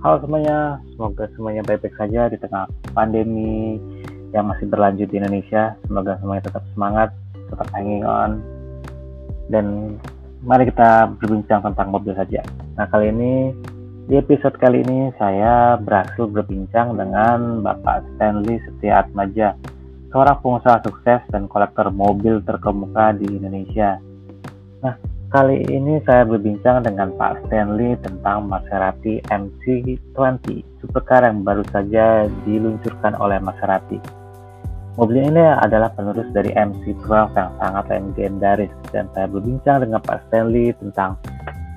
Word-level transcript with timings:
Halo 0.00 0.16
semuanya, 0.24 0.80
semoga 0.96 1.28
semuanya 1.36 1.60
baik-baik 1.60 1.92
saja 2.00 2.32
di 2.32 2.40
tengah 2.40 2.64
pandemi 2.96 3.76
yang 4.32 4.48
masih 4.48 4.64
berlanjut 4.64 5.12
di 5.12 5.20
Indonesia. 5.20 5.76
Semoga 5.84 6.16
semuanya 6.24 6.48
tetap 6.48 6.64
semangat, 6.72 7.12
tetap 7.36 7.68
hanging 7.76 8.00
on. 8.08 8.40
Dan 9.52 10.00
mari 10.40 10.72
kita 10.72 11.04
berbincang 11.20 11.60
tentang 11.68 11.92
mobil 11.92 12.16
saja. 12.16 12.40
Nah 12.80 12.88
kali 12.88 13.12
ini, 13.12 13.52
di 14.08 14.16
episode 14.16 14.56
kali 14.56 14.80
ini 14.88 15.12
saya 15.20 15.76
berhasil 15.76 16.32
berbincang 16.32 16.96
dengan 16.96 17.60
Bapak 17.60 18.00
Stanley 18.16 18.56
Setia 18.64 19.04
Atmaja, 19.04 19.52
seorang 20.16 20.40
pengusaha 20.40 20.80
sukses 20.80 21.20
dan 21.28 21.44
kolektor 21.44 21.92
mobil 21.92 22.40
terkemuka 22.40 23.20
di 23.20 23.36
Indonesia. 23.36 24.00
Kali 25.30 25.62
ini 25.70 26.02
saya 26.02 26.26
berbincang 26.26 26.82
dengan 26.82 27.14
Pak 27.14 27.46
Stanley 27.46 27.94
tentang 28.02 28.50
Maserati 28.50 29.22
MC20 29.30 30.42
supercar 30.82 31.22
yang 31.22 31.46
baru 31.46 31.62
saja 31.70 32.26
diluncurkan 32.42 33.14
oleh 33.14 33.38
Maserati. 33.38 34.02
Mobil 34.98 35.30
ini 35.30 35.38
adalah 35.38 35.94
penerus 35.94 36.26
dari 36.34 36.50
MC12 36.50 37.30
yang 37.38 37.50
sangat 37.62 37.84
legendaris 37.94 38.74
dan 38.90 39.06
saya 39.14 39.30
berbincang 39.30 39.86
dengan 39.86 40.02
Pak 40.02 40.18
Stanley 40.26 40.74
tentang 40.82 41.14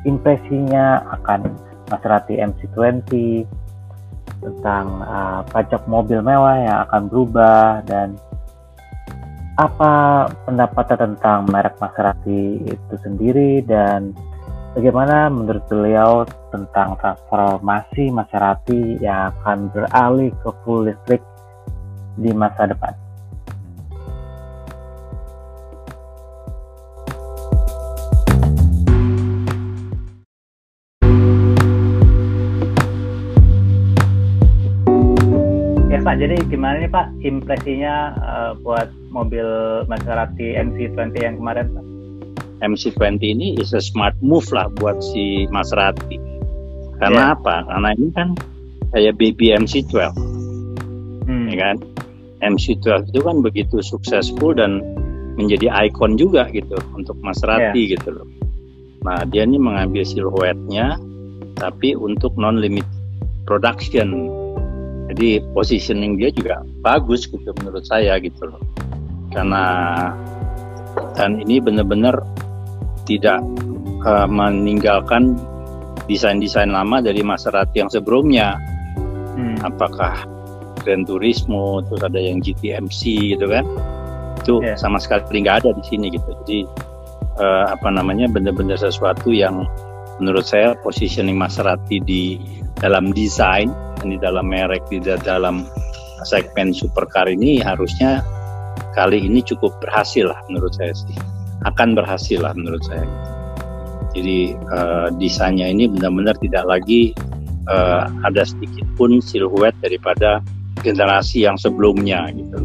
impresinya 0.10 1.06
akan 1.22 1.54
Maserati 1.94 2.42
MC20, 2.42 3.06
tentang 4.42 4.86
uh, 5.06 5.46
pajak 5.54 5.86
mobil 5.86 6.26
mewah 6.26 6.58
yang 6.58 6.78
akan 6.90 7.06
berubah 7.06 7.86
dan 7.86 8.18
apa 9.54 10.26
pendapatnya 10.50 10.98
tentang 11.10 11.46
merek 11.46 11.78
Maserati 11.78 12.58
itu 12.66 12.96
sendiri 13.06 13.62
dan 13.62 14.10
bagaimana 14.74 15.30
menurut 15.30 15.62
beliau 15.70 16.26
tentang 16.50 16.98
transformasi 16.98 18.10
Maserati 18.10 18.98
yang 18.98 19.30
akan 19.38 19.70
beralih 19.70 20.34
ke 20.42 20.50
full 20.66 20.90
listrik 20.90 21.22
di 22.18 22.34
masa 22.34 22.66
depan. 22.66 23.03
Jadi 36.24 36.40
gimana 36.48 36.88
nih 36.88 36.88
Pak 36.88 37.08
impresinya 37.28 38.16
uh, 38.16 38.52
buat 38.64 38.88
mobil 39.12 39.44
Maserati 39.92 40.56
MC20 40.56 41.12
yang 41.20 41.36
kemarin 41.36 41.68
Pak? 41.76 41.86
MC20 42.64 43.20
ini 43.20 43.60
is 43.60 43.76
a 43.76 43.84
smart 43.84 44.16
move 44.24 44.48
lah 44.56 44.72
buat 44.80 45.04
si 45.04 45.52
Maserati. 45.52 46.16
Karena 47.04 47.28
yeah. 47.28 47.36
apa? 47.36 47.68
Karena 47.68 47.90
ini 48.00 48.08
kan 48.16 48.40
kayak 48.96 49.20
baby 49.20 49.52
MC12. 49.52 50.16
Hmm. 51.28 51.52
Ya 51.52 51.56
kan? 51.60 51.76
MC12 52.40 53.12
itu 53.12 53.20
kan 53.20 53.44
begitu 53.44 53.84
successful 53.84 54.56
dan 54.56 54.80
menjadi 55.36 55.76
ikon 55.92 56.16
juga 56.16 56.48
gitu 56.56 56.80
untuk 56.96 57.20
Maserati 57.20 57.84
yeah. 57.84 58.00
gitu 58.00 58.16
loh. 58.16 58.28
Nah, 59.04 59.28
dia 59.28 59.44
ini 59.44 59.60
mengambil 59.60 60.08
siluetnya 60.08 60.96
tapi 61.60 62.00
untuk 62.00 62.32
non 62.40 62.64
limit 62.64 62.88
production 63.44 64.32
jadi 65.14 65.46
positioning 65.54 66.18
dia 66.18 66.34
juga 66.34 66.66
bagus 66.82 67.30
gitu 67.30 67.54
menurut 67.62 67.86
saya 67.86 68.18
gitu 68.18 68.50
loh 68.50 68.62
karena 69.30 69.64
dan 71.14 71.42
ini 71.46 71.62
benar-benar 71.62 72.18
tidak 73.06 73.42
uh, 74.06 74.26
meninggalkan 74.26 75.38
desain-desain 76.10 76.74
lama 76.74 77.00
dari 77.00 77.22
Maserati 77.22 77.80
yang 77.86 77.94
sebelumnya 77.94 78.58
hmm. 79.38 79.62
apakah 79.62 80.26
Gran 80.82 81.06
Turismo 81.06 81.80
terus 81.86 82.02
ada 82.04 82.20
yang 82.20 82.42
GTMC 82.44 83.34
gitu 83.38 83.46
kan 83.48 83.64
itu 84.44 84.60
yeah. 84.60 84.76
sama 84.76 85.00
sekali 85.00 85.46
nggak 85.46 85.64
ada 85.64 85.70
di 85.78 85.84
sini 85.88 86.12
gitu 86.12 86.30
jadi 86.44 86.60
uh, 87.40 87.66
apa 87.72 87.88
namanya 87.94 88.28
benar-benar 88.28 88.76
sesuatu 88.82 89.32
yang 89.32 89.64
menurut 90.18 90.44
saya 90.44 90.76
positioning 90.82 91.38
Maserati 91.40 92.02
di 92.04 92.38
dalam 92.82 93.16
desain 93.16 93.72
di 94.10 94.18
dalam 94.20 94.50
merek 94.50 94.84
di 94.92 95.00
dalam 95.04 95.68
segmen 96.24 96.72
supercar 96.72 97.28
ini 97.28 97.60
harusnya 97.60 98.24
kali 98.96 99.24
ini 99.24 99.44
cukup 99.44 99.76
berhasil 99.84 100.30
lah 100.32 100.40
menurut 100.50 100.74
saya 100.76 100.94
sih. 100.96 101.16
Akan 101.64 101.96
berhasil 101.96 102.44
lah 102.44 102.52
menurut 102.56 102.84
saya. 102.84 103.06
Jadi 104.14 104.54
uh, 104.70 105.10
desainnya 105.18 105.72
ini 105.72 105.90
benar-benar 105.90 106.38
tidak 106.44 106.64
lagi 106.70 107.16
uh, 107.72 108.06
ada 108.28 108.46
sedikit 108.46 108.86
pun 108.94 109.18
siluet 109.24 109.74
daripada 109.82 110.44
generasi 110.86 111.48
yang 111.48 111.58
sebelumnya 111.58 112.30
gitu. 112.36 112.62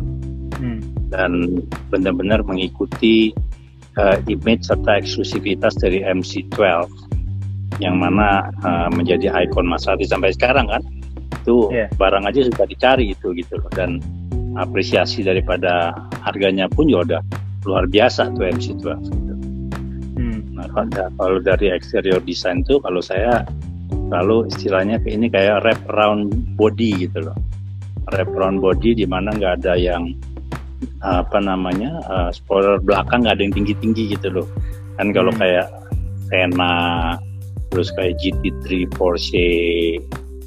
Hmm. 0.59 0.83
dan 1.15 1.63
benar-benar 1.87 2.43
mengikuti 2.43 3.31
uh, 3.95 4.19
image 4.27 4.67
serta 4.67 4.99
eksklusivitas 4.99 5.79
dari 5.79 6.03
MC12 6.03 6.91
yang 7.79 8.03
mana 8.03 8.51
uh, 8.67 8.91
menjadi 8.91 9.31
ikon 9.47 9.71
Maserati 9.71 10.03
sampai 10.03 10.35
sekarang 10.35 10.67
kan 10.67 10.83
itu 11.49 11.73
yeah. 11.73 11.89
barang 11.97 12.29
aja 12.29 12.45
sudah 12.45 12.69
dicari 12.69 13.17
itu 13.17 13.33
gitu 13.33 13.57
loh 13.57 13.73
dan 13.73 14.05
apresiasi 14.61 15.25
daripada 15.25 15.97
harganya 16.21 16.69
pun 16.69 16.93
juga 16.93 17.17
udah 17.17 17.23
luar 17.65 17.85
biasa 17.89 18.37
tuh 18.37 18.45
MC12 18.53 18.85
gitu. 19.09 19.35
Hmm. 20.21 20.41
Nah, 20.53 20.69
kalau 21.17 21.41
dari 21.41 21.73
exterior 21.73 22.21
design 22.21 22.61
tuh 22.69 22.85
kalau 22.85 23.01
saya 23.01 23.49
lalu 24.13 24.45
istilahnya 24.53 25.01
ini 25.09 25.33
kayak 25.33 25.65
wrap 25.65 25.81
around 25.89 26.37
body 26.61 27.09
gitu 27.09 27.25
loh 27.25 27.37
wrap 28.13 28.29
around 28.37 28.61
body 28.61 28.93
di 28.93 29.09
mana 29.09 29.33
nggak 29.33 29.65
ada 29.65 29.77
yang 29.77 30.13
apa 31.01 31.41
namanya 31.41 32.01
uh, 32.09 32.31
spoiler 32.33 32.77
belakang 32.81 33.25
nggak 33.25 33.41
ada 33.41 33.43
yang 33.49 33.55
tinggi 33.57 33.75
tinggi 33.81 34.05
gitu 34.17 34.29
loh 34.33 34.47
kan 35.01 35.13
kalau 35.17 35.33
hmm. 35.33 35.41
kayak 35.41 35.67
Sena 36.29 37.17
terus 37.73 37.89
kayak 37.97 38.21
GT3 38.21 38.89
Porsche 38.97 39.49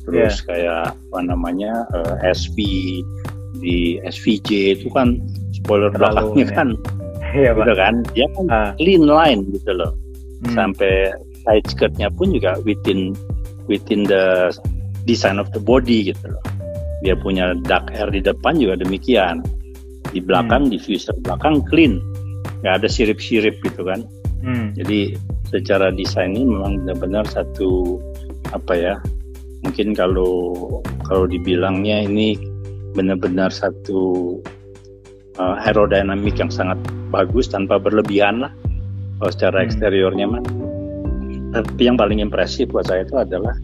terus 0.07 0.41
yeah. 0.41 0.45
kayak 0.47 0.81
apa 0.97 1.19
namanya 1.21 1.85
uh, 1.93 2.17
eh, 2.21 2.33
SV 2.33 2.57
di 3.61 4.01
SVJ 4.01 4.81
itu 4.81 4.87
kan 4.89 5.21
spoiler 5.53 5.93
Terlalu, 5.93 6.33
belakangnya 6.33 6.45
ya. 6.49 6.55
kan 6.55 6.69
yeah, 7.35 7.51
gitu 7.53 7.73
kan 7.77 7.93
dia 8.15 8.27
kan 8.33 8.45
uh. 8.49 8.71
clean 8.79 9.03
line 9.05 9.41
gitu 9.53 9.71
loh 9.75 9.91
hmm. 10.45 10.53
sampai 10.57 11.13
side 11.45 11.67
skirtnya 11.69 12.09
pun 12.13 12.33
juga 12.33 12.57
within 12.65 13.13
within 13.69 14.05
the 14.05 14.49
design 15.05 15.37
of 15.41 15.49
the 15.53 15.61
body 15.61 16.13
gitu 16.13 16.25
loh 16.29 16.43
dia 17.01 17.17
punya 17.17 17.57
dark 17.65 17.89
air 17.97 18.09
di 18.13 18.21
depan 18.21 18.57
juga 18.61 18.77
demikian 18.77 19.41
di 20.13 20.21
belakang 20.21 20.69
hmm. 20.69 20.71
diffuser 20.73 21.15
belakang 21.25 21.61
clean 21.69 21.97
nggak 22.61 22.81
ada 22.81 22.87
sirip-sirip 22.89 23.57
gitu 23.65 23.81
kan 23.85 24.05
hmm. 24.45 24.77
jadi 24.77 25.17
secara 25.49 25.89
desain 25.91 26.37
ini 26.37 26.45
memang 26.45 26.85
benar-benar 26.85 27.25
satu 27.27 27.97
apa 28.53 28.73
ya 28.77 28.95
mungkin 29.71 29.95
kalau 29.95 30.43
kalau 31.07 31.23
dibilangnya 31.31 32.03
ini 32.03 32.35
benar-benar 32.91 33.55
satu 33.55 34.35
uh, 35.39 35.55
aerodinamik 35.63 36.35
yang 36.35 36.51
sangat 36.51 36.75
bagus 37.07 37.47
tanpa 37.47 37.79
berlebihan 37.79 38.43
lah 38.43 38.51
kalau 39.23 39.31
secara 39.31 39.63
hmm. 39.63 39.65
eksteriornya 39.71 40.25
mah 40.27 40.43
tapi 41.55 41.87
yang 41.87 41.95
paling 41.95 42.19
impresif 42.19 42.67
buat 42.67 42.91
saya 42.91 43.07
itu 43.07 43.15
adalah 43.15 43.55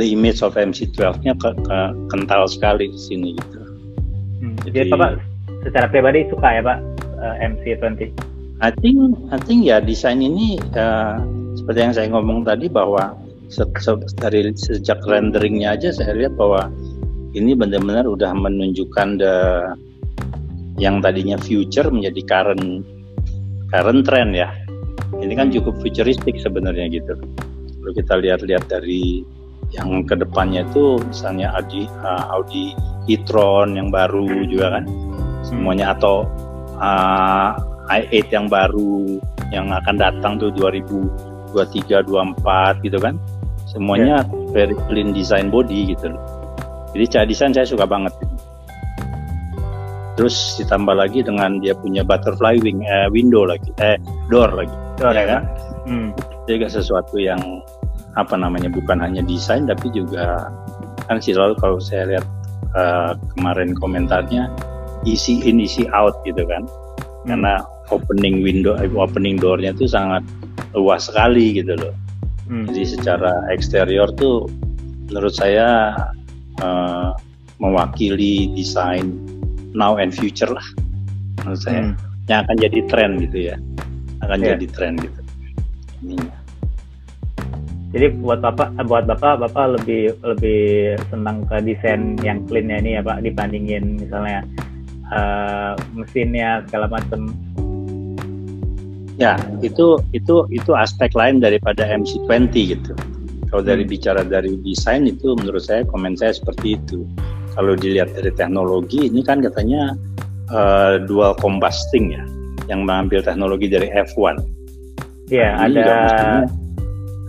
the 0.00 0.16
image 0.16 0.40
of 0.40 0.56
MC12-nya 0.56 1.36
ke, 1.36 1.50
ke, 1.60 1.78
kental 2.08 2.48
sekali 2.48 2.88
di 2.88 3.00
sini 3.00 3.28
gitu. 3.36 3.60
Hmm. 4.40 4.56
Jadi, 4.64 4.88
Jadi 4.88 4.90
Bapak 4.96 5.10
secara 5.68 5.86
pribadi 5.92 6.24
suka 6.32 6.48
ya 6.56 6.62
Pak 6.64 6.78
uh, 7.20 7.34
MC20? 7.44 8.16
I 8.64 8.72
think 8.80 8.96
I 9.28 9.36
think 9.44 9.68
ya 9.68 9.84
desain 9.84 10.24
ini 10.24 10.56
uh, 10.72 11.20
seperti 11.52 11.78
yang 11.84 11.92
saya 11.92 12.08
ngomong 12.08 12.48
tadi 12.48 12.72
bahwa 12.72 13.12
se 13.54 13.62
se 13.78 13.92
dari 14.18 14.50
sejak 14.58 14.98
renderingnya 15.06 15.78
aja 15.78 15.94
saya 15.94 16.18
lihat 16.18 16.34
bahwa 16.34 16.66
ini 17.34 17.54
benar-benar 17.54 18.06
udah 18.06 18.34
menunjukkan 18.34 19.22
the 19.22 19.36
yang 20.78 20.98
tadinya 20.98 21.38
future 21.38 21.86
menjadi 21.86 22.22
current 22.26 22.82
current 23.70 24.02
trend 24.06 24.34
ya. 24.34 24.50
Ini 25.14 25.34
kan 25.38 25.54
cukup 25.54 25.78
futuristik 25.78 26.34
sebenarnya 26.42 26.90
gitu. 26.90 27.14
Kalau 27.78 27.92
kita 27.94 28.14
lihat-lihat 28.18 28.66
dari 28.66 29.22
yang 29.74 30.06
ke 30.06 30.14
depannya 30.18 30.66
itu 30.66 30.98
misalnya 31.02 31.54
Audi 31.58 31.86
uh, 32.02 32.30
Audi 32.34 32.74
e-tron 33.10 33.74
yang 33.74 33.90
baru 33.90 34.46
juga 34.46 34.78
kan 34.78 34.84
semuanya 35.46 35.94
atau 35.94 36.26
uh, 36.78 37.54
i8 37.90 38.32
yang 38.32 38.46
baru 38.48 39.20
yang 39.52 39.66
akan 39.70 39.96
datang 40.00 40.40
tuh 40.40 40.50
2023 40.56 42.06
24 42.06 42.86
gitu 42.86 42.98
kan 43.02 43.18
semuanya 43.74 44.22
yeah. 44.22 44.52
very 44.54 44.76
clean 44.86 45.10
design 45.10 45.50
body 45.50 45.92
gitu 45.92 46.14
loh. 46.14 46.22
Jadi 46.94 47.04
cara 47.10 47.24
desain 47.26 47.52
saya 47.52 47.66
suka 47.66 47.84
banget. 47.84 48.14
Terus 50.14 50.62
ditambah 50.62 50.94
lagi 50.94 51.26
dengan 51.26 51.58
dia 51.58 51.74
punya 51.74 52.06
butterfly 52.06 52.62
wing 52.62 52.86
eh, 52.86 53.10
window 53.10 53.42
lagi 53.42 53.74
eh 53.82 53.98
door 54.30 54.54
lagi. 54.54 54.74
Door 55.02 55.14
ya 55.14 55.26
kan? 55.26 55.42
Hmm. 55.84 56.10
juga 56.48 56.68
sesuatu 56.70 57.20
yang 57.20 57.40
apa 58.14 58.38
namanya 58.38 58.70
bukan 58.70 59.00
hanya 59.02 59.20
desain 59.26 59.66
tapi 59.66 59.90
juga 59.90 60.48
kan 61.10 61.18
selalu 61.18 61.58
kalau 61.58 61.76
saya 61.82 62.14
lihat 62.14 62.24
uh, 62.78 63.12
kemarin 63.36 63.74
komentarnya 63.76 64.48
isi 65.04 65.42
in 65.44 65.60
isi 65.60 65.84
out 65.90 66.14
gitu 66.22 66.46
kan. 66.46 66.64
Hmm. 67.24 67.40
karena 67.40 67.54
opening 67.92 68.44
window 68.44 68.76
eh, 68.78 68.88
opening 68.92 69.40
doornya 69.40 69.72
itu 69.72 69.88
sangat 69.88 70.22
luas 70.76 71.08
sekali 71.08 71.58
gitu 71.58 71.74
loh 71.76 71.92
hmm. 72.48 72.66
jadi 72.70 72.82
secara 72.98 73.32
eksterior 73.52 74.08
tuh 74.16 74.48
menurut 75.10 75.34
saya 75.34 75.94
uh, 76.64 77.12
mewakili 77.62 78.50
desain 78.54 79.14
now 79.76 79.96
and 80.00 80.14
future 80.14 80.50
lah 80.50 80.66
menurut 81.42 81.60
saya 81.60 81.80
hmm. 81.90 81.94
yang 82.30 82.38
akan 82.48 82.56
jadi 82.58 82.78
tren 82.88 83.10
gitu 83.20 83.38
ya 83.52 83.56
akan 84.24 84.38
yeah. 84.40 84.56
jadi 84.56 84.66
tren 84.72 84.94
gitu 84.98 85.20
ininya 86.04 86.44
jadi 87.94 88.10
buat 88.10 88.42
bapak, 88.42 88.74
buat 88.90 89.06
bapak, 89.06 89.38
bapak 89.38 89.78
lebih 89.78 90.18
lebih 90.26 90.98
senang 91.14 91.46
ke 91.46 91.62
desain 91.62 92.18
yang 92.26 92.42
cleannya 92.50 92.82
ini 92.82 92.90
ya 92.98 93.06
pak 93.06 93.22
dibandingin 93.22 94.02
misalnya 94.02 94.42
uh, 95.14 95.78
mesinnya 95.94 96.66
segala 96.66 96.90
macam. 96.90 97.30
Ya, 99.14 99.38
itu 99.62 100.02
itu 100.10 100.46
itu 100.50 100.70
aspek 100.74 101.14
lain 101.14 101.38
daripada 101.38 101.86
MC20 101.86 102.50
gitu. 102.54 102.92
Kalau 103.50 103.62
dari 103.62 103.86
hmm. 103.86 103.92
bicara 103.94 104.22
dari 104.26 104.58
desain 104.66 105.06
itu 105.06 105.38
menurut 105.38 105.62
saya 105.62 105.86
komen 105.86 106.18
saya 106.18 106.34
seperti 106.34 106.74
itu. 106.78 107.06
Kalau 107.54 107.78
dilihat 107.78 108.10
dari 108.18 108.34
teknologi 108.34 109.06
ini 109.06 109.22
kan 109.22 109.38
katanya 109.38 109.94
uh, 110.50 110.98
dual 111.06 111.38
combusting 111.38 112.10
ya, 112.10 112.24
yang 112.66 112.82
mengambil 112.82 113.22
teknologi 113.22 113.70
dari 113.70 113.86
F1. 113.94 114.42
Iya, 115.30 115.50
nah, 115.54 115.66
ada 115.70 115.88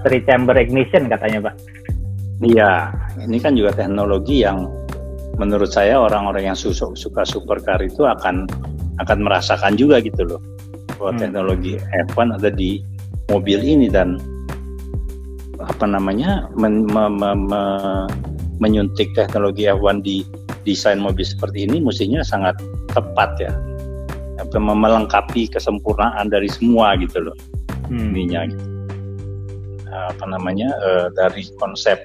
three 0.06 0.22
chamber 0.22 0.54
ignition 0.54 1.10
katanya 1.10 1.50
pak 1.50 1.56
iya 2.46 2.94
ini 3.18 3.42
kan 3.42 3.58
juga 3.58 3.74
teknologi 3.74 4.46
yang 4.46 4.70
menurut 5.42 5.74
saya 5.74 5.98
orang-orang 5.98 6.54
yang 6.54 6.56
suka 6.56 7.26
supercar 7.26 7.82
itu 7.82 8.06
akan 8.06 8.46
akan 9.02 9.18
merasakan 9.26 9.74
juga 9.76 10.00
gitu 10.00 10.24
loh 10.24 10.40
bahwa 10.98 11.12
hmm. 11.16 11.22
teknologi 11.22 11.74
F1 12.12 12.28
ada 12.42 12.50
di 12.52 12.82
mobil 13.32 13.60
ini 13.62 13.88
dan 13.90 14.20
apa 15.60 15.88
namanya 15.88 16.52
men, 16.60 16.86
me, 16.86 17.10
me, 17.10 17.32
me, 17.34 17.62
menyuntik 18.60 19.12
teknologi 19.16 19.66
F1 19.68 20.04
di 20.04 20.22
desain 20.68 20.98
mobil 20.98 21.24
seperti 21.24 21.66
ini 21.68 21.82
mestinya 21.82 22.26
sangat 22.26 22.58
tepat 22.92 23.32
ya 23.40 23.54
melengkapi 24.56 25.52
kesempurnaan 25.52 26.32
dari 26.32 26.48
semua 26.48 26.96
gitu 27.00 27.28
loh 27.28 27.36
hmm. 27.92 28.14
ininya 28.14 28.42
gitu 28.48 28.76
apa 29.96 30.26
namanya 30.28 30.70
uh, 30.84 31.08
dari 31.16 31.48
konsep 31.58 32.04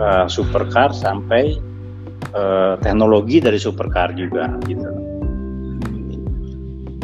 uh, 0.00 0.24
supercar 0.26 0.90
sampai 0.96 1.60
uh, 2.32 2.80
teknologi 2.80 3.38
dari 3.38 3.60
supercar 3.60 4.16
juga 4.16 4.48
gitu. 4.64 4.88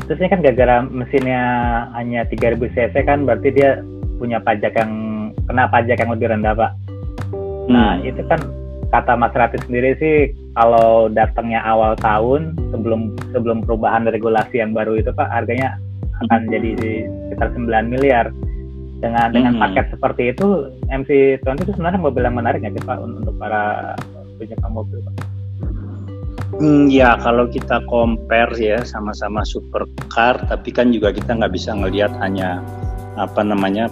Terus 0.04 0.20
ini 0.20 0.28
kan 0.28 0.40
gara-gara 0.44 0.76
mesinnya 0.84 1.42
hanya 1.96 2.28
3000 2.28 2.60
cc 2.76 2.94
kan 3.08 3.24
berarti 3.24 3.48
dia 3.56 3.80
punya 4.20 4.38
pajak 4.40 4.76
yang 4.76 4.92
kena 5.48 5.64
pajak 5.68 5.96
yang 6.00 6.12
lebih 6.12 6.28
rendah 6.32 6.52
pak. 6.52 6.70
Nah, 7.32 7.32
hmm. 7.32 7.72
Nah 7.72 7.92
itu 8.04 8.22
kan 8.28 8.40
kata 8.92 9.18
Mas 9.18 9.34
Rati 9.34 9.58
sendiri 9.64 9.96
sih 9.98 10.16
kalau 10.54 11.10
datangnya 11.10 11.64
awal 11.66 11.98
tahun 11.98 12.54
sebelum 12.70 13.16
sebelum 13.34 13.66
perubahan 13.66 14.06
regulasi 14.06 14.62
yang 14.62 14.70
baru 14.70 15.00
itu 15.00 15.10
pak 15.10 15.26
harganya 15.32 15.74
akan 16.28 16.46
hmm. 16.46 16.52
jadi 16.52 16.70
sekitar 17.26 17.48
9 17.58 17.90
miliar 17.90 18.30
dengan 19.02 19.28
dengan 19.34 19.52
hmm. 19.58 19.62
paket 19.66 19.86
seperti 19.92 20.22
itu 20.32 20.70
MC20 20.88 21.56
itu 21.66 21.72
sebenarnya 21.76 22.00
mobil 22.00 22.22
yang 22.24 22.38
menarik 22.38 22.64
nggak 22.64 22.86
Pak 22.88 22.98
untuk 23.04 23.34
para 23.36 23.92
penyuka 24.40 24.68
mobil 24.72 24.98
Pak? 25.04 25.33
Hmm, 26.54 26.86
ya 26.86 27.18
kalau 27.18 27.50
kita 27.50 27.82
compare 27.90 28.54
ya 28.54 28.78
sama-sama 28.86 29.42
supercar, 29.42 30.38
tapi 30.46 30.70
kan 30.70 30.94
juga 30.94 31.10
kita 31.10 31.34
nggak 31.34 31.50
bisa 31.50 31.74
ngelihat 31.74 32.14
hanya 32.22 32.62
apa 33.18 33.42
namanya 33.42 33.90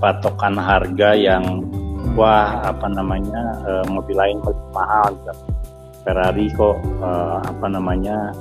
patokan 0.00 0.56
harga 0.56 1.12
yang 1.12 1.60
wah 2.16 2.64
apa 2.64 2.88
namanya 2.88 3.52
uh, 3.68 3.84
mobil 3.92 4.16
lain 4.16 4.40
lebih 4.40 4.68
mahal 4.72 5.12
gitu. 5.12 5.32
Ferrari 6.00 6.48
kok 6.56 6.80
uh, 7.04 7.44
apa 7.44 7.66
namanya 7.68 8.32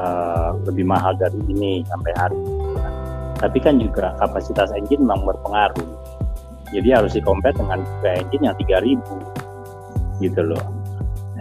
uh, 0.00 0.56
lebih 0.64 0.88
mahal 0.88 1.12
dari 1.12 1.36
ini 1.52 1.84
sampai 1.84 2.12
hari 2.16 2.38
ini. 2.40 2.80
Tapi 3.44 3.58
kan 3.60 3.76
juga 3.76 4.16
kapasitas 4.24 4.72
engine 4.72 5.04
memang 5.04 5.28
berpengaruh. 5.28 5.84
Jadi 6.72 6.88
harus 6.88 7.12
dikompet 7.12 7.60
dengan 7.60 7.84
engine 8.00 8.48
yang 8.48 8.56
3000 8.56 9.04
gitu 10.24 10.40
loh. 10.40 10.64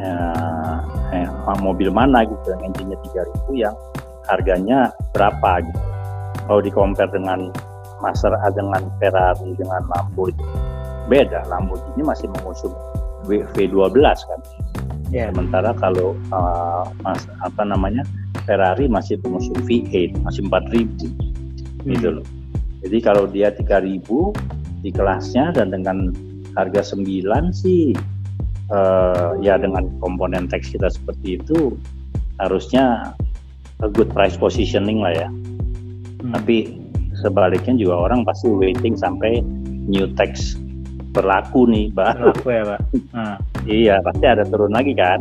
Eh, 0.02 0.61
eh, 1.12 1.28
mobil 1.60 1.92
mana 1.92 2.24
gitu 2.26 2.56
yang 2.56 2.62
engine-nya 2.72 2.98
3000 3.52 3.52
yang 3.56 3.76
harganya 4.30 4.92
berapa 5.12 5.66
gitu 5.66 5.82
kalau 6.48 6.62
dikompar 6.64 7.08
dengan 7.12 7.52
Maser 8.02 8.34
dengan 8.58 8.90
Ferrari 8.98 9.54
dengan 9.54 9.86
Lambo 9.94 10.34
itu 10.34 10.42
beda 11.06 11.46
Lamborghini 11.46 12.02
masih 12.02 12.34
mengusung 12.34 12.74
V12 13.30 13.94
kan 14.02 14.40
yeah. 15.14 15.30
sementara 15.30 15.76
kalau 15.78 16.18
uh, 16.34 16.90
mas, 17.06 17.30
apa 17.46 17.62
namanya 17.62 18.02
Ferrari 18.48 18.90
masih 18.90 19.22
mengusung 19.22 19.58
V8 19.70 20.18
masih 20.26 20.42
4000 20.50 20.98
gitu 21.86 22.08
hmm. 22.10 22.16
loh. 22.22 22.28
Jadi 22.82 22.98
kalau 23.06 23.30
dia 23.30 23.54
3000 23.54 24.02
di 24.82 24.90
kelasnya 24.90 25.54
dan 25.54 25.70
dengan 25.70 26.10
harga 26.58 26.98
9 26.98 27.06
sih 27.54 27.94
uh, 28.72 29.38
ya 29.44 29.60
dengan 29.60 29.92
komponen 30.00 30.48
teks 30.48 30.74
kita 30.74 30.88
seperti 30.90 31.38
itu 31.38 31.76
harusnya 32.40 33.14
a 33.86 33.90
good 33.92 34.10
price 34.16 34.40
positioning 34.40 35.04
lah 35.04 35.14
ya. 35.14 35.28
Hmm. 35.28 36.34
Tapi 36.38 36.82
sebaliknya 37.20 37.78
juga 37.78 38.10
orang 38.10 38.26
pasti 38.26 38.50
waiting 38.50 38.98
sampai 38.98 39.44
new 39.86 40.10
text 40.18 40.58
berlaku 41.12 41.68
nih, 41.68 41.92
baru. 41.92 42.32
Berlaku 42.32 42.48
ya, 42.50 42.64
Pak. 42.64 42.82
Hmm. 43.12 43.38
iya, 43.82 43.96
pasti 44.02 44.26
ada 44.26 44.44
turun 44.48 44.72
lagi 44.72 44.96
kan. 44.96 45.20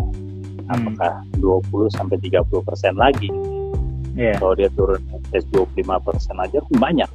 Hmm. 0.71 0.95
Apakah 0.95 1.27
20 1.43 1.91
sampai 1.99 2.17
30 2.23 2.47
persen 2.63 2.95
lagi? 2.95 3.29
Yeah. 4.15 4.39
Kalau 4.39 4.55
dia 4.55 4.71
turun 4.75 5.01
tes 5.35 5.43
25 5.51 6.07
persen 6.07 6.35
aja 6.39 6.59
pun 6.63 6.77
banyak. 6.79 7.11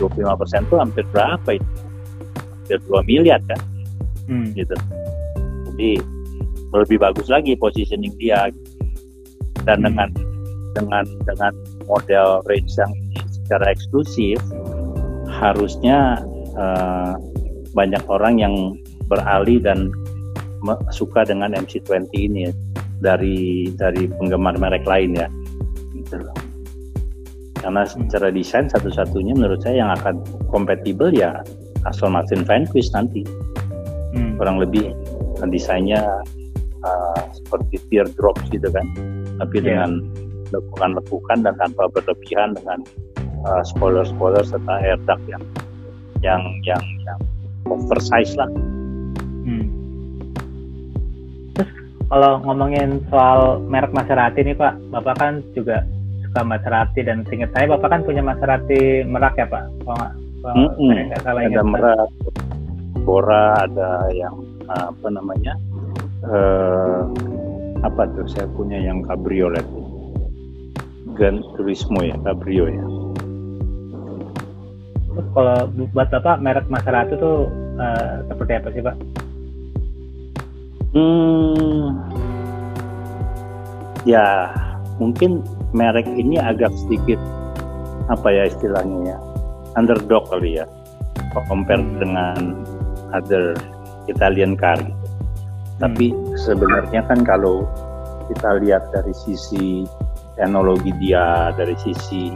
25 0.00 0.40
persen 0.40 0.60
tuh 0.72 0.80
hampir 0.80 1.04
berapa 1.12 1.50
itu? 1.52 1.70
Hampir 2.64 2.78
2 2.88 3.10
miliar 3.10 3.40
kan? 3.44 3.60
Hmm. 4.24 4.48
Gitu. 4.56 4.72
Jadi 5.72 5.98
lebih 6.72 7.00
bagus 7.00 7.28
lagi 7.28 7.56
positioning 7.56 8.12
dia. 8.16 8.48
Dan 9.62 9.82
hmm. 9.82 9.86
dengan 9.88 10.08
dengan 10.72 11.04
dengan 11.28 11.52
model 11.84 12.40
range 12.48 12.72
yang 12.80 12.92
ini 12.96 13.20
secara 13.28 13.72
eksklusif 13.72 14.40
harusnya 15.28 16.24
uh, 16.56 17.14
banyak 17.76 18.00
orang 18.08 18.40
yang 18.40 18.54
beralih 19.08 19.60
dan 19.60 19.92
suka 20.94 21.26
dengan 21.26 21.52
MC20 21.52 22.08
ini 22.14 22.48
dari 23.02 23.68
dari 23.74 24.06
penggemar 24.06 24.56
merek 24.56 24.86
lain 24.86 25.18
ya 25.18 25.28
gitu 25.92 26.22
loh. 26.22 26.36
Karena 27.58 27.86
secara 27.86 28.30
desain 28.34 28.66
satu-satunya 28.66 29.38
menurut 29.38 29.62
saya 29.62 29.86
yang 29.86 29.90
akan 29.94 30.22
kompatibel 30.50 31.10
ya 31.12 31.42
Aston 31.86 32.14
Martin 32.14 32.46
Vanquish 32.46 32.90
nanti. 32.94 33.22
Hmm. 34.12 34.36
kurang 34.36 34.60
lebih 34.60 34.92
desainnya 35.50 36.02
uh, 36.84 37.22
seperti 37.32 37.80
teardrop 37.90 38.36
gitu 38.52 38.68
kan 38.70 38.86
tapi 39.42 39.58
yeah. 39.58 39.66
dengan 39.66 39.90
lekukan-lekukan 40.52 41.38
dan 41.42 41.54
tanpa 41.56 41.88
berlebihan 41.90 42.54
dengan 42.54 42.84
uh, 43.48 43.62
spoiler-spoiler 43.64 44.44
serta 44.44 44.72
air 44.84 45.00
duct 45.08 45.22
yang 45.26 45.42
yang 46.22 46.42
yang 46.62 46.82
yang 47.08 47.18
oversize 47.66 48.36
lah. 48.38 48.46
Hmm. 49.42 49.66
Terus 51.56 51.70
kalau 52.12 52.38
ngomongin 52.46 53.02
soal 53.08 53.58
merek 53.66 53.90
Maserati 53.96 54.44
nih 54.44 54.54
Pak, 54.54 54.78
Bapak 54.92 55.14
kan 55.18 55.42
juga 55.56 55.82
suka 56.28 56.40
Maserati 56.46 57.00
dan 57.02 57.26
seingat 57.26 57.50
saya 57.56 57.72
Bapak 57.74 57.88
kan 57.90 58.00
punya 58.06 58.22
Maserati 58.22 59.02
Merak 59.02 59.34
ya 59.40 59.48
Pak? 59.48 59.64
Kalau 59.82 60.06
mm 60.46 60.68
-hmm. 60.78 61.22
salah 61.24 61.42
ada 61.48 61.62
Merak, 61.64 62.08
Bora, 63.02 63.66
ada 63.66 64.06
yang 64.14 64.36
apa 64.68 65.06
namanya? 65.10 65.54
Uh, 66.22 67.10
apa 67.82 68.06
tuh 68.14 68.26
saya 68.30 68.46
punya 68.54 68.78
yang 68.78 69.02
cabriolet 69.02 69.66
Gran 71.18 71.42
Turismo 71.58 71.98
ya 72.00 72.14
cabrio 72.22 72.70
ya 72.70 72.86
Terus 75.12 75.28
kalau 75.36 75.68
buat 75.92 76.08
Bapak 76.08 76.40
merek 76.40 76.66
Maserati 76.72 77.20
tuh 77.20 77.50
uh, 77.76 78.24
seperti 78.32 78.52
apa 78.56 78.68
sih 78.72 78.80
Pak? 78.80 78.96
Hmm, 80.92 82.00
ya 84.08 84.48
mungkin 84.96 85.44
merek 85.76 86.08
ini 86.16 86.40
agak 86.40 86.72
sedikit 86.84 87.20
apa 88.08 88.28
ya 88.28 88.48
istilahnya 88.48 89.16
ya 89.16 89.18
underdog 89.76 90.28
kali 90.28 90.60
ya 90.60 90.68
compare 91.48 91.80
dengan 92.00 92.64
other 93.12 93.56
Italian 94.10 94.58
car 94.58 94.78
gitu. 94.80 95.06
Tapi 95.82 96.14
sebenarnya 96.38 97.02
kan 97.10 97.26
kalau 97.26 97.66
kita 98.30 98.62
lihat 98.62 98.86
dari 98.94 99.10
sisi 99.12 99.82
teknologi 100.38 100.94
dia, 101.02 101.50
dari 101.58 101.74
sisi 101.82 102.30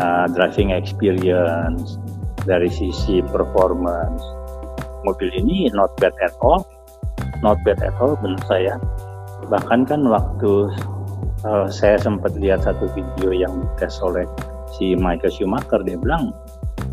uh, 0.00 0.26
driving 0.32 0.72
experience, 0.72 2.00
dari 2.48 2.72
sisi 2.72 3.20
performance, 3.28 4.20
mobil 5.04 5.28
ini 5.36 5.68
not 5.76 5.92
bad 6.00 6.16
at 6.24 6.32
all, 6.40 6.64
not 7.44 7.60
bad 7.68 7.78
at 7.84 7.92
all 8.00 8.16
menurut 8.24 8.44
saya. 8.48 8.80
Bahkan 9.52 9.84
kan 9.84 10.08
waktu 10.08 10.72
uh, 11.44 11.68
saya 11.68 12.00
sempat 12.00 12.32
lihat 12.40 12.64
satu 12.64 12.88
video 12.96 13.30
yang 13.30 13.68
dites 13.76 14.00
oleh 14.00 14.24
si 14.74 14.96
Michael 14.96 15.30
Schumacher, 15.30 15.84
dia 15.84 16.00
bilang 16.00 16.32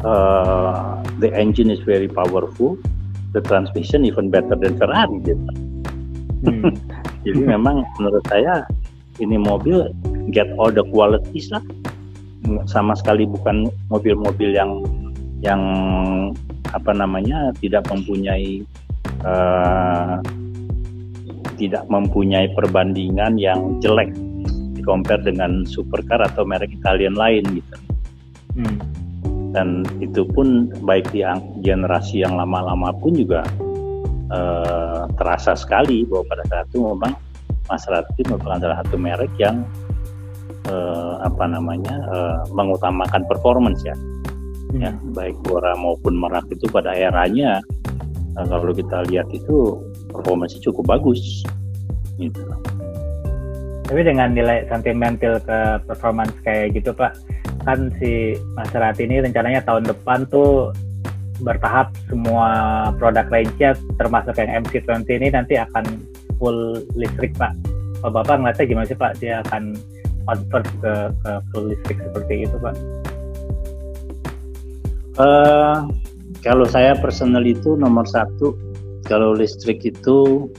uh, 0.04 1.00
the 1.24 1.32
engine 1.32 1.72
is 1.72 1.80
very 1.88 2.12
powerful, 2.12 2.76
the 3.32 3.42
transmission 3.44 4.04
even 4.04 4.30
better 4.32 4.56
than 4.56 4.76
Ferrari 4.76 5.18
gitu. 5.24 5.46
Hmm. 6.48 6.74
Jadi 7.26 7.42
memang 7.46 7.86
menurut 8.02 8.26
saya 8.28 8.66
ini 9.22 9.38
mobil 9.38 9.92
get 10.34 10.50
all 10.58 10.74
the 10.74 10.84
qualities 10.90 11.52
lah. 11.54 11.62
Sama 12.66 12.98
sekali 12.98 13.30
bukan 13.30 13.70
mobil-mobil 13.94 14.58
yang 14.58 14.82
yang 15.46 15.62
apa 16.74 16.92
namanya 16.94 17.54
tidak 17.62 17.86
mempunyai 17.90 18.66
uh, 19.22 20.18
tidak 21.62 21.86
mempunyai 21.94 22.50
perbandingan 22.58 23.38
yang 23.38 23.78
jelek 23.86 24.10
di 24.74 24.82
compare 24.82 25.22
dengan 25.22 25.62
supercar 25.70 26.26
atau 26.26 26.42
merek 26.42 26.74
Italian 26.74 27.14
lain 27.14 27.46
gitu. 27.62 27.76
Hmm. 28.58 28.78
Dan 29.52 29.86
itu 30.02 30.26
pun 30.26 30.74
baik 30.82 31.12
di 31.14 31.22
generasi 31.62 32.26
yang 32.26 32.36
lama-lama 32.36 32.92
pun 32.98 33.14
juga 33.16 33.46
uh, 34.34 35.06
terasa 35.16 35.54
sekali 35.54 36.04
bahwa 36.10 36.26
pada 36.28 36.44
saat 36.50 36.66
itu 36.74 36.82
memang 36.82 37.14
Maserati 37.70 38.28
merupakan 38.28 38.60
salah 38.60 38.78
satu 38.84 39.00
merek 39.00 39.32
yang 39.40 39.64
uh, 40.68 41.24
apa 41.24 41.48
namanya 41.48 42.04
uh, 42.12 42.44
mengutamakan 42.52 43.24
performance 43.32 43.80
ya, 43.88 43.96
hmm. 43.96 44.82
ya 44.82 44.92
baik 45.16 45.40
Bora 45.48 45.72
maupun 45.80 46.20
Merak 46.20 46.52
itu 46.52 46.68
pada 46.68 46.92
eranya 46.92 47.64
kalau 48.36 48.72
kita 48.72 49.04
lihat 49.12 49.28
itu 49.36 49.76
performance 50.08 50.56
cukup 50.64 50.88
bagus, 50.88 51.44
gitu. 52.16 52.40
Tapi 53.88 54.02
dengan 54.08 54.32
nilai 54.32 54.64
sentimental 54.72 55.44
ke 55.44 55.60
performance 55.84 56.32
kayak 56.48 56.72
gitu 56.80 56.96
Pak, 56.96 57.12
kan 57.68 57.92
si 58.00 58.40
Maserati 58.56 59.04
ini 59.04 59.20
rencananya 59.20 59.68
tahun 59.68 59.84
depan 59.92 60.32
tuh 60.32 60.72
bertahap 61.42 61.94
semua 62.08 62.50
produk 63.02 63.26
range-nya 63.30 63.74
termasuk 63.98 64.38
yang 64.38 64.64
MC20 64.66 65.10
ini 65.10 65.28
nanti 65.34 65.58
akan 65.58 65.84
full 66.38 66.82
listrik 66.98 67.34
Pak. 67.38 67.54
Pak 68.02 68.12
Bapak 68.14 68.42
ngeliatnya 68.42 68.66
gimana 68.66 68.86
sih 68.88 68.98
Pak? 68.98 69.12
Dia 69.22 69.42
akan 69.46 69.78
convert 70.26 70.66
ke, 70.82 70.94
ke 71.26 71.32
full 71.54 71.66
listrik 71.74 71.98
seperti 72.02 72.34
itu 72.46 72.56
Pak? 72.62 72.76
Uh, 75.20 75.92
kalau 76.42 76.66
saya 76.66 76.98
personal 76.98 77.44
itu 77.46 77.78
nomor 77.78 78.08
satu 78.08 78.58
kalau 79.06 79.36
listrik 79.36 79.84
itu 79.84 80.50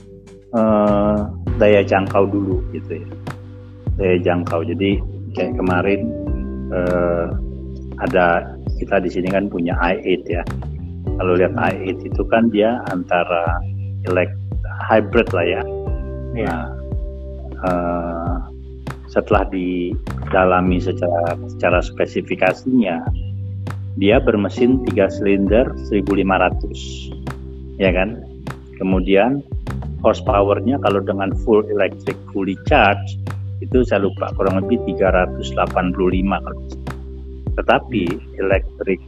uh, 0.53 1.27
daya 1.57 1.81
jangkau 1.83 2.29
dulu 2.29 2.63
gitu 2.71 3.01
ya 3.01 3.09
daya 3.97 4.17
jangkau 4.21 4.61
jadi 4.63 5.01
kayak 5.33 5.53
kemarin 5.57 6.01
uh, 6.71 7.27
ada 8.01 8.57
kita 8.77 9.01
di 9.01 9.09
sini 9.09 9.27
kan 9.29 9.49
punya 9.49 9.73
i8 9.81 10.21
ya 10.29 10.43
kalau 11.19 11.33
lihat 11.37 11.53
i8 11.55 12.09
itu 12.09 12.23
kan 12.27 12.49
dia 12.49 12.81
antara 12.89 13.59
elect 14.09 14.33
hybrid 14.89 15.29
lah 15.31 15.45
ya. 15.45 15.61
ya. 16.33 16.47
Nah, 16.47 16.63
uh, 17.65 18.35
setelah 19.09 19.45
didalami 19.53 20.81
secara 20.81 21.37
secara 21.53 21.79
spesifikasinya, 21.85 23.05
dia 24.01 24.17
bermesin 24.17 24.81
3 24.89 25.09
silinder 25.13 25.69
1500, 25.91 27.77
ya 27.77 27.93
kan? 27.93 28.25
Kemudian 28.81 29.45
horsepowernya 30.01 30.81
kalau 30.81 30.99
dengan 30.99 31.31
full 31.45 31.63
electric 31.69 32.17
fully 32.33 32.57
charge 32.67 33.21
itu 33.63 33.85
saya 33.87 34.03
lupa 34.03 34.33
kurang 34.35 34.59
lebih 34.59 34.75
385 34.99 35.55
kalau 35.95 36.63
tetapi 37.53 38.03
electric 38.41 38.99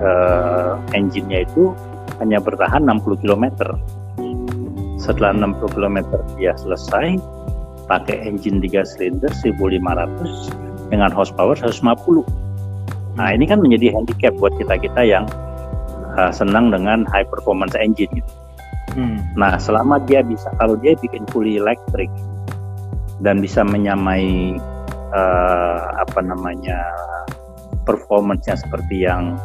uh, 0.00 0.78
engine-nya 0.96 1.44
itu 1.46 1.74
hanya 2.22 2.38
bertahan 2.38 2.86
60 2.86 3.22
km. 3.24 3.44
Setelah 5.00 5.36
60 5.36 5.76
km 5.76 5.98
dia 6.38 6.56
selesai, 6.56 7.18
pakai 7.90 8.24
engine 8.24 8.62
3 8.62 8.84
silinder 8.84 9.32
1500 9.44 10.88
dengan 10.88 11.10
horsepower 11.12 11.56
150. 11.58 12.24
Nah 13.14 13.28
ini 13.30 13.44
kan 13.46 13.60
menjadi 13.60 13.94
handicap 13.94 14.34
buat 14.40 14.54
kita-kita 14.56 15.04
yang 15.04 15.28
uh, 16.16 16.32
senang 16.32 16.72
dengan 16.72 17.04
high 17.10 17.26
performance 17.26 17.76
engine 17.76 18.10
gitu. 18.14 18.32
Hmm. 18.94 19.18
Nah 19.34 19.58
selama 19.58 20.00
dia 20.06 20.22
bisa, 20.22 20.48
kalau 20.56 20.78
dia 20.78 20.94
bikin 20.98 21.26
fully 21.30 21.58
electric 21.58 22.08
dan 23.22 23.42
bisa 23.42 23.62
menyamai 23.62 24.58
uh, 25.14 25.78
apa 26.02 26.20
namanya 26.22 26.78
performance-nya 27.84 28.58
seperti 28.58 29.06
yang 29.06 29.38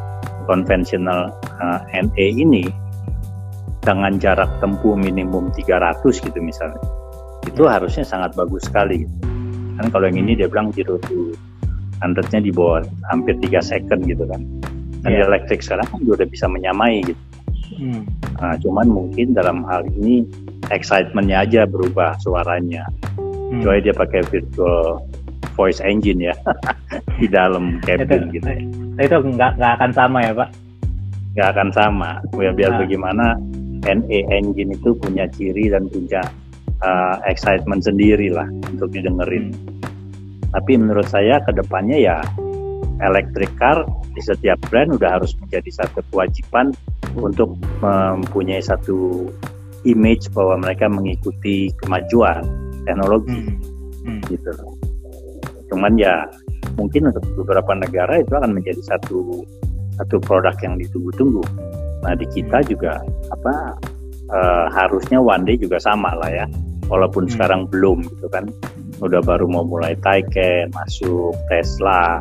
konvensional 0.49 1.29
uh, 1.61 1.79
eh, 1.93 2.01
NE 2.01 2.25
ini 2.33 2.65
dengan 3.85 4.17
jarak 4.17 4.49
tempuh 4.57 4.97
minimum 4.97 5.53
300 5.53 6.01
gitu 6.09 6.39
misalnya 6.41 6.81
itu 7.45 7.63
harusnya 7.69 8.03
sangat 8.03 8.33
bagus 8.33 8.65
sekali 8.65 9.05
kan 9.79 9.87
kalau 9.93 10.09
yang 10.09 10.25
ini 10.25 10.35
dia 10.35 10.49
bilang 10.49 10.73
0 10.73 10.99
to 11.05 11.37
100 12.01 12.33
nya 12.33 12.39
di 12.43 12.51
bawah 12.51 12.83
hampir 13.13 13.37
3 13.39 13.61
second 13.63 14.01
gitu 14.09 14.25
kan 14.27 14.41
dan 15.05 15.11
yeah. 15.15 15.27
elektrik 15.29 15.63
sekarang 15.63 15.87
kan 15.87 15.99
udah 16.03 16.27
bisa 16.27 16.49
menyamai 16.51 17.05
gitu 17.07 17.21
hmm. 17.79 18.03
nah, 18.41 18.55
cuman 18.59 18.87
mungkin 18.89 19.31
dalam 19.31 19.63
hal 19.63 19.87
ini 20.01 20.27
excitementnya 20.73 21.47
aja 21.47 21.61
berubah 21.63 22.19
suaranya 22.19 22.83
hmm. 23.15 23.63
coba 23.63 23.79
dia 23.79 23.95
pakai 23.95 24.21
virtual 24.27 24.99
voice 25.59 25.83
engine 25.83 26.31
ya 26.31 26.35
di 27.19 27.27
dalam 27.27 27.83
cabin 27.83 28.31
itu, 28.31 28.39
gitu. 28.39 28.47
Itu 28.95 29.15
nggak 29.19 29.59
nggak 29.59 29.71
akan 29.75 29.91
sama 29.91 30.23
ya 30.23 30.31
pak? 30.31 30.49
Nggak 31.35 31.49
akan 31.51 31.69
sama. 31.75 32.09
Ya 32.39 32.55
biar 32.55 32.71
nah. 32.71 32.79
bagaimana 32.87 33.25
NE 33.83 34.19
engine 34.31 34.71
itu 34.71 34.95
punya 34.95 35.27
ciri 35.27 35.67
dan 35.67 35.91
punya 35.91 36.23
uh, 36.79 37.19
excitement 37.27 37.83
sendiri 37.83 38.31
lah 38.31 38.47
untuk 38.71 38.95
didengerin. 38.95 39.51
Hmm. 39.51 40.55
Tapi 40.55 40.79
menurut 40.79 41.05
saya 41.11 41.43
ke 41.43 41.51
depannya 41.51 41.99
ya 41.99 42.17
electric 43.03 43.51
car 43.59 43.83
di 44.15 44.21
setiap 44.23 44.59
brand 44.71 44.95
udah 44.95 45.19
harus 45.19 45.35
menjadi 45.43 45.83
satu 45.83 45.99
kewajiban 46.11 46.71
untuk 47.19 47.55
mempunyai 47.83 48.63
satu 48.63 49.27
image 49.87 50.27
bahwa 50.35 50.59
mereka 50.59 50.91
mengikuti 50.91 51.71
kemajuan 51.79 52.43
teknologi 52.83 53.47
hmm. 53.47 53.59
Hmm. 54.03 54.19
gitu 54.27 54.51
cuman 55.69 55.93
ya 55.95 56.25
mungkin 56.75 57.13
untuk 57.13 57.23
beberapa 57.39 57.71
negara 57.77 58.19
itu 58.19 58.33
akan 58.35 58.57
menjadi 58.57 58.81
satu 58.83 59.45
satu 59.99 60.17
produk 60.23 60.55
yang 60.63 60.79
ditunggu-tunggu. 60.79 61.43
Nah 62.03 62.15
di 62.15 62.25
kita 62.31 62.63
juga 62.63 63.03
apa 63.31 63.75
uh, 64.31 64.65
harusnya 64.71 65.19
one 65.19 65.43
day 65.43 65.55
juga 65.59 65.77
sama 65.79 66.15
lah 66.17 66.31
ya. 66.31 66.45
Walaupun 66.87 67.29
hmm. 67.29 67.31
sekarang 67.35 67.61
belum 67.69 68.07
gitu 68.07 68.27
kan. 68.31 68.47
Udah 68.99 69.23
baru 69.23 69.47
mau 69.47 69.63
mulai 69.63 69.95
Taycan 70.03 70.75
masuk 70.75 71.31
Tesla 71.47 72.19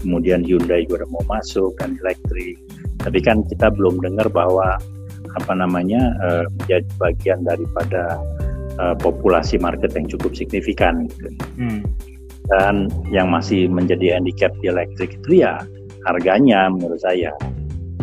kemudian 0.00 0.40
Hyundai 0.44 0.88
juga 0.88 1.04
udah 1.04 1.08
mau 1.12 1.24
masuk 1.28 1.76
dan 1.80 1.96
elektrik. 2.04 2.56
Tapi 3.00 3.18
kan 3.20 3.44
kita 3.48 3.72
belum 3.72 4.00
dengar 4.00 4.28
bahwa 4.32 4.76
apa 5.36 5.52
namanya 5.52 6.16
uh, 6.24 6.44
menjadi 6.60 6.88
bagian 6.96 7.44
daripada 7.44 8.16
uh, 8.80 8.96
populasi 8.96 9.60
market 9.60 9.92
yang 9.92 10.08
cukup 10.08 10.32
signifikan 10.32 11.04
gitu. 11.08 11.28
Hmm 11.60 11.84
dan 12.46 12.86
yang 13.10 13.30
masih 13.30 13.66
menjadi 13.66 14.18
handicap 14.18 14.54
di 14.62 14.70
elektrik 14.70 15.18
itu 15.18 15.42
ya 15.42 15.58
harganya 16.06 16.70
menurut 16.70 17.02
saya 17.02 17.34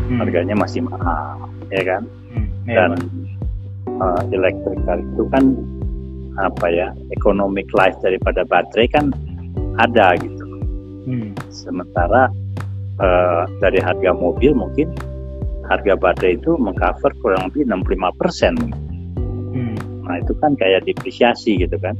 hmm. 0.03 0.19
harganya 0.19 0.55
masih 0.59 0.83
mahal 0.83 1.47
ya 1.71 1.83
kan 1.87 2.03
hmm. 2.35 2.47
ya, 2.67 2.75
dan 2.75 2.91
uh, 4.03 4.21
elektrik 4.35 4.79
itu 4.83 5.23
kan 5.31 5.55
apa 6.41 6.65
ya 6.67 6.87
economic 7.13 7.69
life 7.77 7.95
daripada 8.01 8.43
baterai 8.43 8.89
kan 8.91 9.05
ada 9.79 10.17
gitu 10.19 10.45
hmm. 11.07 11.31
sementara 11.53 12.27
uh, 12.99 13.47
dari 13.63 13.79
harga 13.79 14.11
mobil 14.11 14.51
mungkin 14.51 14.91
harga 15.71 15.95
baterai 15.95 16.35
itu 16.35 16.59
mengcover 16.59 17.15
kurang 17.23 17.47
lebih 17.47 17.69
65 17.69 18.19
persen 18.19 18.53
hmm. 19.55 19.77
nah 20.03 20.19
itu 20.19 20.33
kan 20.43 20.57
kayak 20.59 20.83
depresiasi 20.83 21.63
gitu 21.63 21.79
kan 21.79 21.95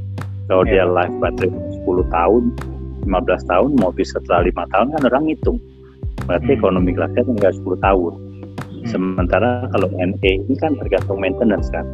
kalau 0.50 0.66
yeah. 0.68 0.84
dia 0.84 0.84
life 0.84 1.16
baterai 1.22 1.73
10 1.84 2.08
tahun 2.08 2.42
15 3.04 3.50
tahun 3.52 3.70
mobil 3.76 4.04
setelah 4.08 4.48
lima 4.48 4.64
tahun 4.72 4.96
kan 4.96 5.02
orang 5.12 5.24
hitung 5.28 5.60
berarti 6.24 6.50
hmm. 6.56 6.58
ekonomi 6.58 6.90
kelasnya 6.96 7.22
tinggal 7.28 7.52
10 7.52 7.84
tahun 7.84 8.12
hmm. 8.16 8.84
sementara 8.88 9.68
kalau 9.70 9.88
NE 9.92 10.32
ini 10.48 10.54
kan 10.56 10.72
tergantung 10.80 11.20
maintenance 11.20 11.68
kan 11.68 11.84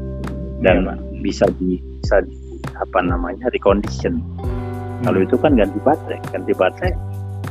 dan 0.60 0.86
yeah, 0.86 0.96
bisa 1.20 1.48
di 1.60 1.80
bisa 2.00 2.24
di, 2.24 2.36
apa 2.76 3.00
namanya 3.04 3.48
recondition. 3.52 4.20
Hmm. 4.40 5.04
Kalau 5.04 5.20
itu 5.24 5.36
kan 5.40 5.56
ganti 5.56 5.78
baterai, 5.80 6.20
ganti 6.32 6.52
baterai 6.52 6.92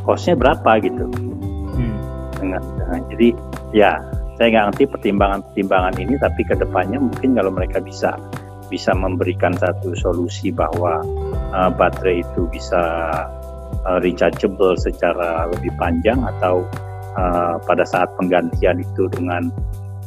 costnya 0.05 0.37
berapa 0.37 0.71
gitu. 0.81 1.05
Hmm. 1.73 1.97
Dengan, 2.37 2.61
nah, 2.61 3.01
jadi 3.13 3.29
ya 3.73 3.91
saya 4.37 4.47
nggak 4.53 4.65
ngerti 4.73 4.83
pertimbangan-pertimbangan 4.89 5.93
ini, 5.99 6.15
tapi 6.21 6.41
ke 6.45 6.55
depannya 6.57 6.97
mungkin 7.01 7.35
kalau 7.35 7.51
mereka 7.53 7.81
bisa 7.81 8.15
bisa 8.69 8.93
memberikan 8.93 9.51
satu 9.57 9.97
solusi 9.97 10.53
bahwa 10.53 11.01
uh, 11.51 11.69
baterai 11.73 12.21
itu 12.21 12.45
bisa 12.53 12.81
uh, 13.83 13.99
rechargeable 13.99 14.77
secara 14.77 15.49
lebih 15.49 15.73
panjang 15.81 16.21
atau 16.37 16.63
uh, 17.17 17.57
pada 17.65 17.83
saat 17.83 18.07
penggantian 18.15 18.79
itu 18.79 19.09
dengan 19.11 19.49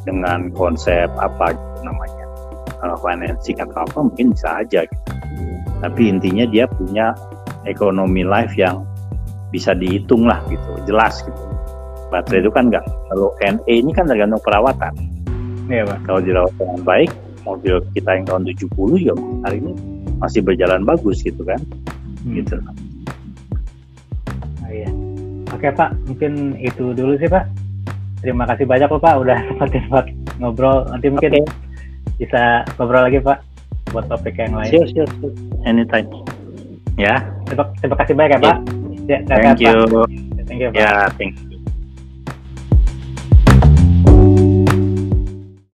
dengan 0.07 0.51
konsep 0.55 1.07
apa 1.19 1.55
gitu 1.55 1.79
namanya 1.87 2.25
uh, 2.83 2.97
financing 2.99 3.59
atau 3.59 3.83
apa 3.83 3.97
mungkin 3.99 4.31
bisa 4.31 4.63
aja 4.63 4.87
gitu. 4.87 5.11
Tapi 5.83 6.01
intinya 6.07 6.47
dia 6.47 6.63
punya 6.67 7.11
ekonomi 7.67 8.23
life 8.23 8.55
yang 8.55 8.87
bisa 9.51 9.75
dihitung 9.75 10.25
lah 10.25 10.39
gitu, 10.47 10.71
jelas 10.87 11.19
gitu. 11.21 11.43
Baterai 12.09 12.39
itu 12.45 12.51
kan 12.55 12.71
enggak 12.71 12.85
kalau 13.11 13.29
NE 13.43 13.73
ini 13.73 13.91
kan 13.91 14.07
tergantung 14.07 14.41
perawatan. 14.41 14.93
Iya, 15.71 15.87
Pak. 15.87 15.99
Kalau 16.03 16.19
dirawat 16.19 16.53
dengan 16.59 16.81
baik, 16.83 17.11
mobil 17.43 17.79
kita 17.93 18.09
yang 18.19 18.25
tahun 18.27 18.43
70 18.47 19.07
ya 19.07 19.15
hari 19.43 19.57
ini 19.59 19.73
masih 20.19 20.41
berjalan 20.43 20.83
bagus 20.87 21.19
gitu 21.21 21.43
kan 21.43 21.59
hmm. 22.23 22.39
gitu 22.39 22.55
oh, 24.63 24.71
iya. 24.71 24.89
oke 25.51 25.67
pak 25.75 25.89
mungkin 26.07 26.55
itu 26.59 26.95
dulu 26.95 27.19
sih 27.19 27.27
pak 27.27 27.47
terima 28.23 28.47
kasih 28.47 28.65
banyak 28.65 28.87
pak 28.87 29.13
udah 29.19 29.37
sempat 29.51 29.69
sempat 29.75 30.05
ngobrol 30.39 30.87
nanti 30.89 31.07
mungkin 31.11 31.31
okay. 31.37 31.45
bisa 32.17 32.63
ngobrol 32.79 33.03
lagi 33.05 33.19
pak 33.19 33.43
buat 33.91 34.07
topik 34.09 34.39
yang 34.39 34.55
lain 34.55 34.71
sure, 34.71 34.87
sure, 34.89 35.09
sure. 35.21 35.35
anytime 35.67 36.07
ya 36.95 37.21
terima, 37.45 37.69
terima 37.83 37.95
kasih 37.99 38.13
banyak 38.15 38.39
ya 38.39 38.39
pak 38.39 38.57
yeah. 39.05 39.19
ya, 39.21 39.35
thank 39.37 39.59
you 39.61 39.75
pak. 39.85 40.07
thank 40.47 40.59
you 40.61 40.69
pak. 40.71 40.79
ya 40.79 40.91
thank 41.19 41.35
you 41.37 41.52